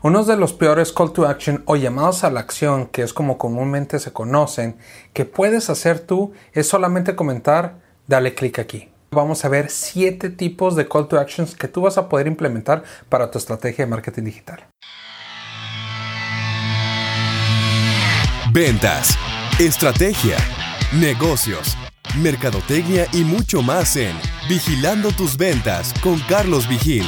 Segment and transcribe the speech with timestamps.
[0.00, 3.36] Uno de los peores call to action o llamados a la acción, que es como
[3.36, 4.76] comúnmente se conocen,
[5.12, 8.90] que puedes hacer tú es solamente comentar, dale clic aquí.
[9.10, 12.84] Vamos a ver siete tipos de call to actions que tú vas a poder implementar
[13.08, 14.66] para tu estrategia de marketing digital.
[18.52, 19.18] Ventas,
[19.58, 20.36] estrategia,
[20.92, 21.76] negocios,
[22.16, 24.16] mercadotecnia y mucho más en
[24.48, 27.04] Vigilando tus ventas con Carlos Vigil.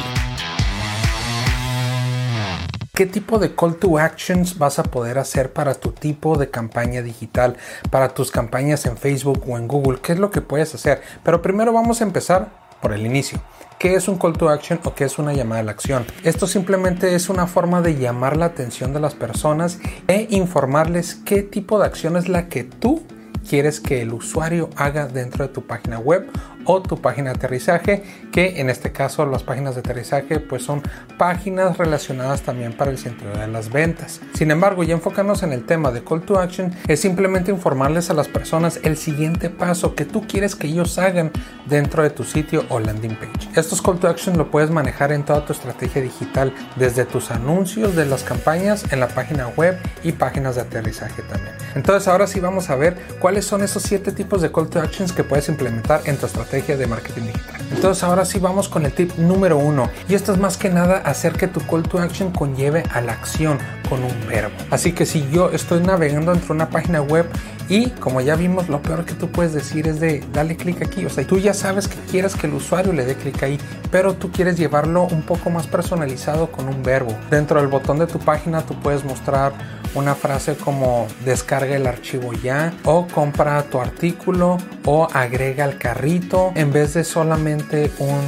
[3.00, 7.00] Qué tipo de call to actions vas a poder hacer para tu tipo de campaña
[7.00, 7.56] digital,
[7.88, 11.00] para tus campañas en Facebook o en Google, qué es lo que puedes hacer.
[11.24, 12.50] Pero primero vamos a empezar
[12.82, 13.40] por el inicio.
[13.78, 16.04] ¿Qué es un call to action o qué es una llamada a la acción?
[16.24, 21.42] Esto simplemente es una forma de llamar la atención de las personas e informarles qué
[21.42, 23.02] tipo de acción es la que tú
[23.48, 26.30] quieres que el usuario haga dentro de tu página web
[26.70, 30.82] o tu página de aterrizaje, que en este caso las páginas de aterrizaje pues son
[31.18, 34.20] páginas relacionadas también para el sentido de las ventas.
[34.34, 38.14] Sin embargo, ya enfocarnos en el tema de call to action es simplemente informarles a
[38.14, 41.32] las personas el siguiente paso que tú quieres que ellos hagan
[41.66, 43.48] dentro de tu sitio o landing page.
[43.56, 47.96] Estos call to action lo puedes manejar en toda tu estrategia digital, desde tus anuncios
[47.96, 51.54] de las campañas en la página web y páginas de aterrizaje también.
[51.74, 55.12] Entonces ahora sí vamos a ver cuáles son esos siete tipos de call to actions
[55.12, 57.60] que puedes implementar en tu estrategia de marketing digital.
[57.72, 60.98] Entonces ahora sí vamos con el tip número uno y esto es más que nada
[60.98, 63.58] hacer que tu call to action conlleve a la acción
[63.88, 64.52] con un verbo.
[64.70, 67.26] Así que si yo estoy navegando entre una página web
[67.70, 71.06] y como ya vimos, lo peor que tú puedes decir es de dale clic aquí.
[71.06, 73.58] O sea, tú ya sabes que quieres que el usuario le dé clic ahí,
[73.92, 77.16] pero tú quieres llevarlo un poco más personalizado con un verbo.
[77.30, 79.52] Dentro del botón de tu página tú puedes mostrar
[79.94, 86.52] una frase como descarga el archivo ya o compra tu artículo o agrega al carrito
[86.56, 88.18] en vez de solamente un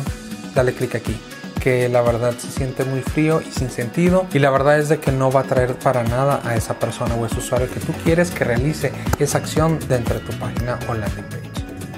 [0.55, 1.17] dale clic aquí
[1.63, 4.99] que la verdad se siente muy frío y sin sentido y la verdad es de
[4.99, 7.93] que no va a traer para nada a esa persona o ese usuario que tú
[8.03, 11.52] quieres que realice esa acción dentro de tu página o landing page.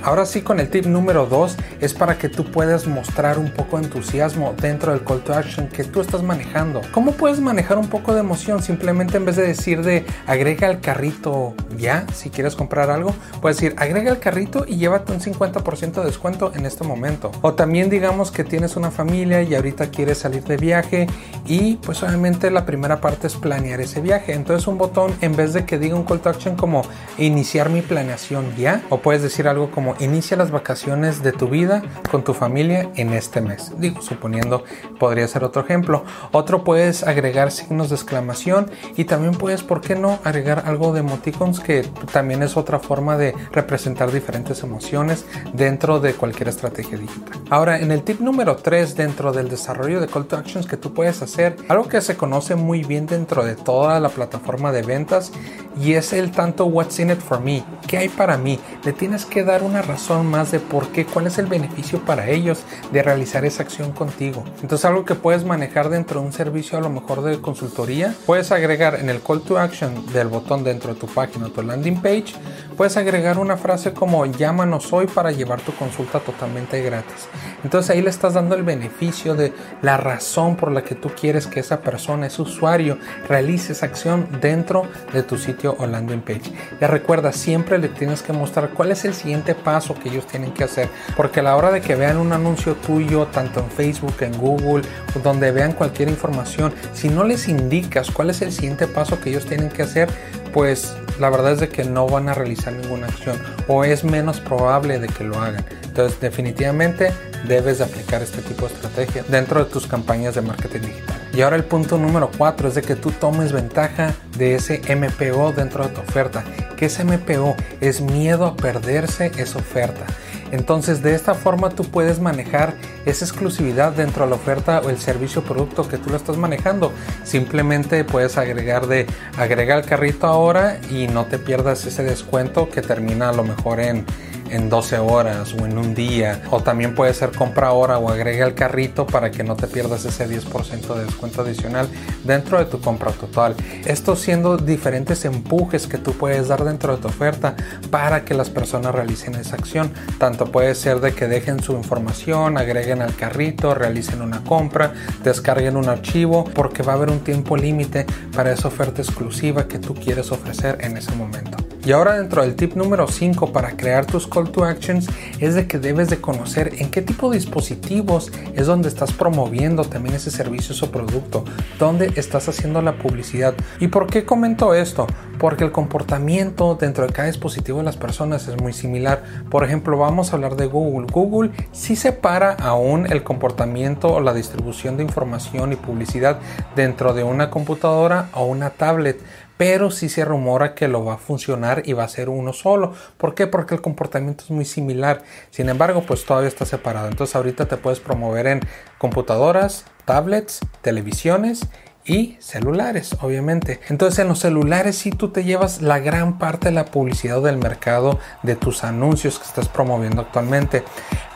[0.04, 3.78] Ahora sí, con el tip número 2 es para que tú puedas mostrar un poco
[3.78, 6.82] de entusiasmo dentro del call to action que tú estás manejando.
[6.92, 8.62] ¿Cómo puedes manejar un poco de emoción?
[8.62, 13.56] Simplemente en vez de decir de agrega al carrito ya, si quieres comprar algo, puedes
[13.56, 17.32] decir agrega al carrito y llévate un 50% de descuento en este momento.
[17.40, 21.06] O también digamos que tienes una familia y ahorita quieres salir de viaje
[21.46, 24.34] y pues obviamente la primera parte es planear ese viaje.
[24.34, 26.82] Entonces un botón en vez de que diga un call to action como
[27.16, 31.82] iniciar mi planeación ya, o puedes decir algo como inicia las vacaciones de tu vida
[32.10, 33.72] con tu familia en este mes.
[33.78, 34.64] Digo, suponiendo
[34.98, 36.04] podría ser otro ejemplo.
[36.32, 41.00] Otro puedes agregar signos de exclamación y también puedes, ¿por qué no agregar algo de
[41.00, 41.82] emoticons que
[42.12, 47.40] también es otra forma de representar diferentes emociones dentro de cualquier estrategia digital?
[47.50, 50.94] Ahora, en el tip número 3 dentro del desarrollo de call to actions que tú
[50.94, 55.32] puedes hacer, algo que se conoce muy bien dentro de toda la plataforma de ventas
[55.80, 58.58] y es el tanto what's in it for me, ¿qué hay para mí?
[58.84, 62.28] Le tienes que dar una razón más de por qué, cuál es el beneficio para
[62.28, 64.44] ellos de realizar esa acción contigo.
[64.62, 68.50] Entonces algo que puedes manejar dentro de un servicio a lo mejor de consultoría, puedes
[68.52, 72.00] agregar en el call to action del botón dentro de tu página o tu landing
[72.00, 72.34] page,
[72.76, 77.28] puedes agregar una frase como llámanos hoy para llevar tu consulta totalmente gratis.
[77.62, 79.52] Entonces ahí le estás dando el beneficio de
[79.82, 84.28] la razón por la que tú quieres que esa persona, ese usuario, realice esa acción
[84.40, 86.52] dentro de tu sitio o landing page.
[86.80, 90.52] Ya recuerda, siempre le tienes que mostrar cuál es el siguiente paso que ellos tienen
[90.52, 90.88] que hacer.
[91.16, 94.82] Porque a la hora de que vean un anuncio tuyo, tanto en Facebook, en Google,
[95.22, 99.46] donde vean cualquier información, si no les indicas cuál es el siguiente paso que ellos
[99.46, 100.08] tienen que hacer,
[100.54, 104.40] pues la verdad es de que no van a realizar ninguna acción o es menos
[104.40, 105.64] probable de que lo hagan.
[105.82, 107.12] Entonces definitivamente
[107.46, 111.20] debes de aplicar este tipo de estrategia dentro de tus campañas de marketing digital.
[111.34, 115.52] Y ahora el punto número 4 es de que tú tomes ventaja de ese MPO
[115.52, 116.44] dentro de tu oferta.
[116.76, 117.56] que ese MPO?
[117.80, 120.06] Es miedo a perderse esa oferta.
[120.54, 122.74] Entonces de esta forma tú puedes manejar
[123.06, 126.36] esa exclusividad dentro de la oferta o el servicio o producto que tú lo estás
[126.36, 126.92] manejando.
[127.24, 129.06] Simplemente puedes agregar de
[129.36, 133.80] agrega el carrito ahora y no te pierdas ese descuento que termina a lo mejor
[133.80, 134.06] en
[134.54, 136.42] en 12 horas o en un día.
[136.50, 140.04] O también puede ser compra ahora o agrega al carrito para que no te pierdas
[140.04, 141.88] ese 10% de descuento adicional
[142.24, 143.54] dentro de tu compra total.
[143.84, 147.56] Esto siendo diferentes empujes que tú puedes dar dentro de tu oferta
[147.90, 149.92] para que las personas realicen esa acción.
[150.18, 154.92] Tanto puede ser de que dejen su información, agreguen al carrito, realicen una compra,
[155.22, 159.78] descarguen un archivo, porque va a haber un tiempo límite para esa oferta exclusiva que
[159.78, 161.63] tú quieres ofrecer en ese momento.
[161.86, 165.06] Y ahora dentro del tip número 5 para crear tus call to actions
[165.38, 169.84] es de que debes de conocer en qué tipo de dispositivos es donde estás promoviendo
[169.84, 171.44] también ese servicio o producto,
[171.78, 173.52] dónde estás haciendo la publicidad.
[173.80, 175.06] ¿Y por qué comento esto?
[175.38, 179.22] Porque el comportamiento dentro de cada dispositivo de las personas es muy similar.
[179.50, 181.06] Por ejemplo, vamos a hablar de Google.
[181.12, 186.38] Google sí separa aún el comportamiento o la distribución de información y publicidad
[186.74, 189.20] dentro de una computadora o una tablet
[189.56, 192.92] pero sí se rumora que lo va a funcionar y va a ser uno solo.
[193.16, 193.46] ¿Por qué?
[193.46, 195.22] Porque el comportamiento es muy similar.
[195.50, 197.08] Sin embargo, pues todavía está separado.
[197.08, 198.60] Entonces ahorita te puedes promover en
[198.98, 201.68] computadoras, tablets, televisiones
[202.04, 203.80] y celulares, obviamente.
[203.88, 207.56] Entonces en los celulares sí tú te llevas la gran parte de la publicidad del
[207.56, 210.84] mercado de tus anuncios que estás promoviendo actualmente.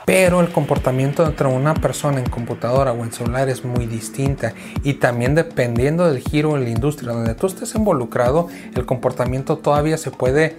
[0.08, 4.94] Pero el comportamiento entre una persona en computadora o en celular es muy distinta y
[4.94, 10.10] también dependiendo del giro en la industria donde tú estés involucrado, el comportamiento todavía se
[10.10, 10.56] puede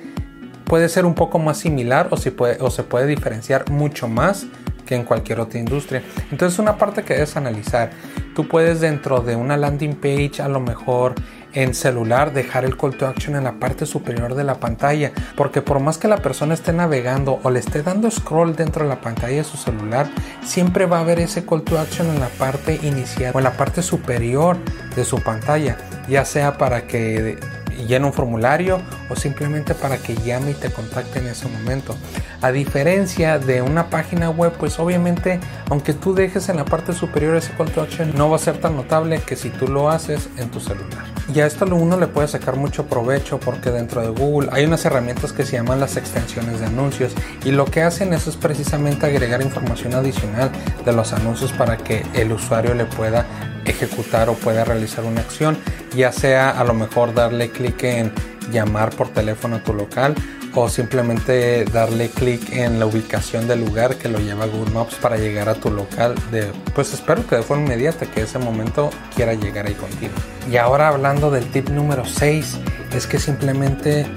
[0.66, 4.46] puede ser un poco más similar o se puede, o se puede diferenciar mucho más
[4.86, 6.04] que en cualquier otra industria.
[6.30, 7.90] Entonces una parte que debes analizar.
[8.36, 11.16] Tú puedes dentro de una landing page a lo mejor
[11.54, 15.62] en celular dejar el call to action en la parte superior de la pantalla porque
[15.62, 19.02] por más que la persona esté navegando o le esté dando scroll dentro de la
[19.02, 20.10] pantalla de su celular
[20.44, 23.54] siempre va a haber ese call to action en la parte inicial o en la
[23.54, 24.58] parte superior
[24.96, 27.38] de su pantalla ya sea para que
[27.86, 31.96] llene un formulario o simplemente para que llame y te contacte en ese momento.
[32.42, 35.40] A diferencia de una página web, pues obviamente,
[35.70, 38.58] aunque tú dejes en la parte superior ese call to action, no va a ser
[38.60, 41.06] tan notable que si tú lo haces en tu celular.
[41.34, 44.84] Y a esto uno le puede sacar mucho provecho porque dentro de Google hay unas
[44.86, 47.14] herramientas que se llaman las extensiones de anuncios
[47.46, 50.50] y lo que hacen eso es precisamente agregar información adicional
[50.86, 53.28] de los anuncios para que el usuario le pueda
[53.66, 55.58] ejecutar o pueda realizar una acción,
[55.96, 58.12] ya sea a lo mejor darle clic en
[58.52, 60.16] llamar por teléfono a tu local
[60.56, 65.18] o simplemente darle clic en la ubicación del lugar que lo lleva Google Maps para
[65.18, 69.34] llegar a tu local de pues espero que de forma inmediata que ese momento quiera
[69.34, 70.14] llegar ahí contigo.
[70.52, 72.58] Y ahora hablando del tip número 6
[72.96, 74.08] es que simplemente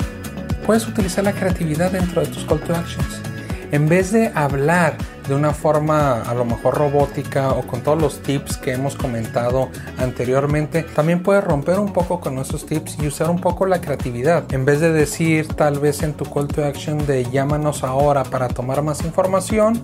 [0.66, 3.20] puedes utilizar la creatividad dentro de tus call to actions.
[3.70, 4.96] En vez de hablar
[5.28, 9.68] de una forma a lo mejor robótica o con todos los tips que hemos comentado
[9.98, 14.52] anteriormente, también puedes romper un poco con esos tips y usar un poco la creatividad.
[14.52, 18.48] En vez de decir tal vez en tu call to action de llámanos ahora para
[18.48, 19.82] tomar más información,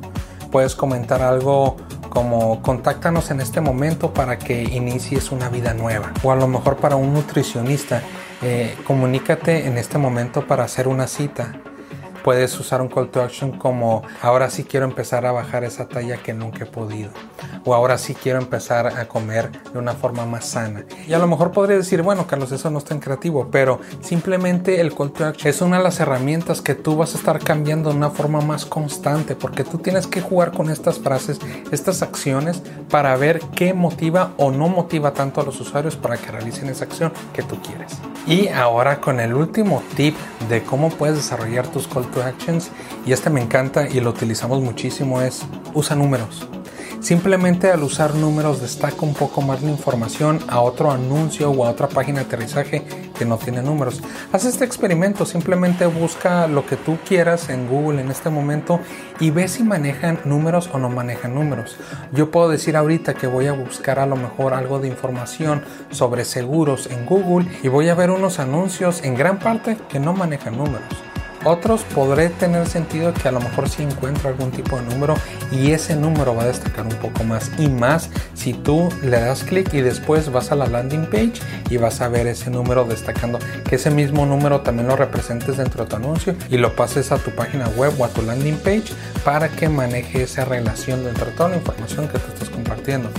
[0.51, 1.77] puedes comentar algo
[2.09, 6.13] como contáctanos en este momento para que inicies una vida nueva.
[6.23, 8.03] O a lo mejor para un nutricionista,
[8.43, 11.61] eh, comunícate en este momento para hacer una cita
[12.23, 16.17] puedes usar un call to action como ahora sí quiero empezar a bajar esa talla
[16.19, 17.11] que nunca he podido
[17.65, 20.85] o ahora sí quiero empezar a comer de una forma más sana.
[21.07, 24.81] Y a lo mejor podría decir, bueno, Carlos, eso no es tan creativo, pero simplemente
[24.81, 27.91] el call to action es una de las herramientas que tú vas a estar cambiando
[27.91, 31.41] de una forma más constante porque tú tienes que jugar con estas frases,
[31.71, 36.31] estas acciones para ver qué motiva o no motiva tanto a los usuarios para que
[36.31, 37.99] realicen esa acción que tú quieres.
[38.27, 40.17] Y ahora con el último tip
[40.49, 42.71] de cómo puedes desarrollar tus call actions
[43.07, 45.43] y este me encanta y lo utilizamos muchísimo es
[45.75, 46.49] usa números.
[47.01, 51.71] Simplemente al usar números destaca un poco más la información a otro anuncio o a
[51.71, 52.83] otra página de aterrizaje
[53.17, 54.03] que no tiene números.
[54.33, 58.81] Haz este experimento, simplemente busca lo que tú quieras en Google en este momento
[59.21, 61.77] y ve si manejan números o no manejan números.
[62.13, 66.25] Yo puedo decir ahorita que voy a buscar a lo mejor algo de información sobre
[66.25, 70.59] seguros en Google y voy a ver unos anuncios en gran parte que no manejan
[70.59, 70.89] números.
[71.45, 75.15] Otros podré tener sentido que a lo mejor si encuentro algún tipo de número
[75.53, 79.45] y ese número va a destacar un poco más y más si tú le das
[79.45, 81.35] clic y después vas a la landing page
[81.71, 85.85] y vas a ver ese número destacando que ese mismo número también lo representes dentro
[85.85, 88.93] de tu anuncio y lo pases a tu página web o a tu landing page
[89.25, 93.11] para que maneje esa relación dentro de toda la información que tú estás compartiendo.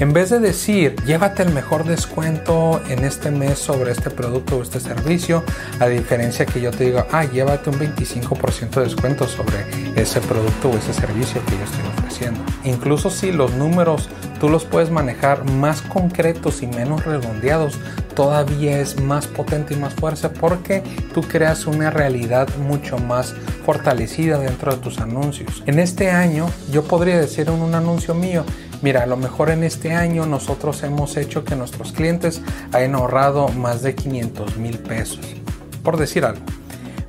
[0.00, 4.62] En vez de decir, llévate el mejor descuento en este mes sobre este producto o
[4.62, 5.44] este servicio,
[5.78, 9.58] a diferencia que yo te digo, ah, llévate un 25% de descuento sobre
[9.96, 12.40] ese producto o ese servicio que yo estoy ofreciendo.
[12.64, 14.08] Incluso si los números
[14.40, 17.78] tú los puedes manejar más concretos y menos redondeados,
[18.14, 23.34] todavía es más potente y más fuerte porque tú creas una realidad mucho más
[23.66, 25.62] fortalecida dentro de tus anuncios.
[25.66, 28.46] En este año yo podría decir en un anuncio mío,
[28.82, 32.40] Mira, a lo mejor en este año nosotros hemos hecho que nuestros clientes
[32.72, 35.20] hayan ahorrado más de 500 mil pesos,
[35.82, 36.44] por decir algo.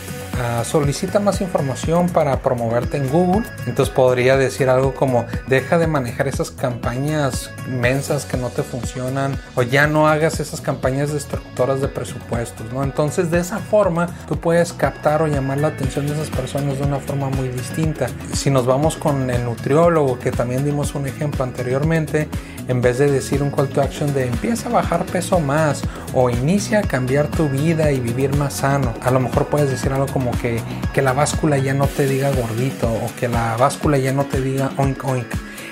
[0.41, 3.43] Ah, solicita más información para promoverte en Google.
[3.67, 9.39] Entonces podría decir algo como deja de manejar esas campañas mensas que no te funcionan
[9.55, 12.83] o ya no hagas esas campañas destructoras de presupuestos, ¿no?
[12.83, 16.85] Entonces de esa forma tú puedes captar o llamar la atención de esas personas de
[16.85, 18.07] una forma muy distinta.
[18.33, 22.29] Si nos vamos con el nutriólogo que también dimos un ejemplo anteriormente,
[22.69, 25.83] en vez de decir un call to action de empieza a bajar peso más
[26.15, 29.93] o inicia a cambiar tu vida y vivir más sano, a lo mejor puedes decir
[29.93, 30.61] algo como que,
[30.93, 34.41] que la báscula ya no te diga gordito o que la báscula ya no te
[34.41, 35.27] diga oink oink.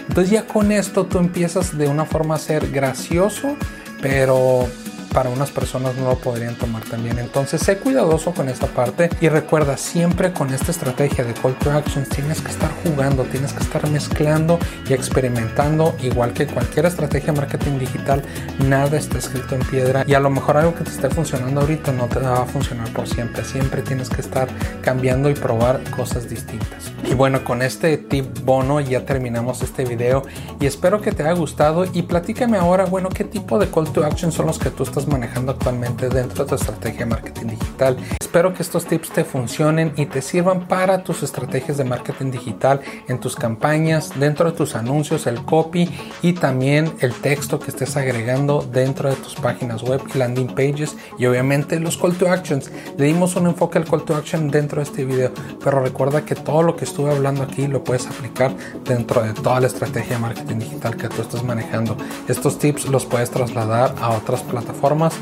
[0.09, 3.56] Entonces ya con esto tú empiezas de una forma a ser gracioso,
[4.02, 4.66] pero
[5.12, 7.19] para unas personas no lo podrían tomar también.
[7.19, 11.71] Entonces, sé cuidadoso con esa parte y recuerda siempre con esta estrategia de call to
[11.71, 17.33] actions tienes que estar jugando, tienes que estar mezclando y experimentando, igual que cualquier estrategia
[17.33, 18.23] marketing digital,
[18.67, 21.93] nada está escrito en piedra y a lo mejor algo que te esté funcionando ahorita
[21.93, 23.45] no te va a funcionar por siempre.
[23.45, 24.49] Siempre tienes que estar
[24.83, 26.93] cambiando y probar cosas distintas.
[27.05, 30.23] Y bueno, con este tip bono ya terminamos este video
[30.61, 34.05] y espero que te haya gustado y platícame ahora, bueno, qué tipo de call to
[34.05, 37.97] action son los que tú estás manejando actualmente dentro de tu estrategia de marketing digital.
[38.21, 42.80] Espero que estos tips te funcionen y te sirvan para tus estrategias de marketing digital
[43.09, 45.90] en tus campañas, dentro de tus anuncios, el copy
[46.23, 50.97] y también el texto que estés agregando dentro de tus páginas web y landing pages
[51.19, 52.71] y obviamente los call to actions.
[52.97, 56.35] Le dimos un enfoque al call to action dentro de este video, pero recuerda que
[56.35, 58.54] todo lo que estuve hablando aquí lo puedes aplicar
[58.85, 61.97] dentro de toda la estrategia de marketing digital que tú estás manejando.
[62.28, 64.42] Estos tips los puedes trasladar a otras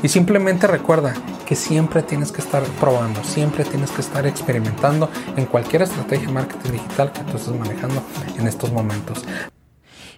[0.01, 1.13] y simplemente recuerda
[1.45, 6.33] que siempre tienes que estar probando, siempre tienes que estar experimentando en cualquier estrategia de
[6.33, 8.01] marketing digital que tú estés manejando
[8.37, 9.23] en estos momentos.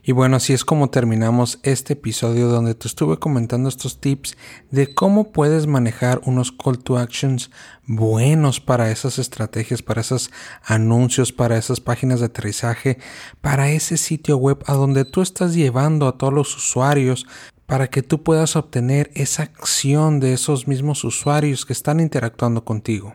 [0.03, 4.36] Y bueno, así es como terminamos este episodio donde te estuve comentando estos tips
[4.72, 7.51] de cómo puedes manejar unos call to actions
[7.86, 10.31] buenos para esas estrategias, para esos
[10.63, 12.98] anuncios, para esas páginas de aterrizaje,
[13.41, 17.27] para ese sitio web a donde tú estás llevando a todos los usuarios
[17.72, 23.13] para que tú puedas obtener esa acción de esos mismos usuarios que están interactuando contigo.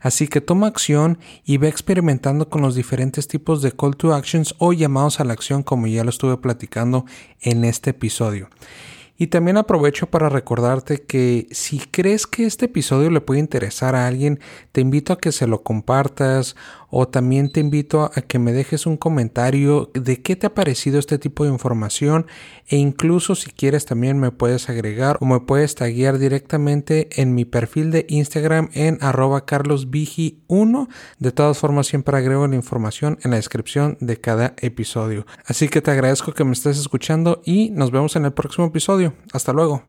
[0.00, 4.56] Así que toma acción y ve experimentando con los diferentes tipos de call to actions
[4.58, 7.04] o llamados a la acción como ya lo estuve platicando
[7.40, 8.48] en este episodio.
[9.16, 14.08] Y también aprovecho para recordarte que si crees que este episodio le puede interesar a
[14.08, 14.40] alguien,
[14.72, 16.56] te invito a que se lo compartas
[16.96, 21.00] o también te invito a que me dejes un comentario de qué te ha parecido
[21.00, 22.26] este tipo de información
[22.68, 27.44] e incluso si quieres también me puedes agregar o me puedes taguear directamente en mi
[27.44, 30.88] perfil de Instagram en arroba carlosvigi1.
[31.18, 35.26] De todas formas siempre agrego la información en la descripción de cada episodio.
[35.46, 39.14] Así que te agradezco que me estés escuchando y nos vemos en el próximo episodio.
[39.32, 39.82] Hasta luego.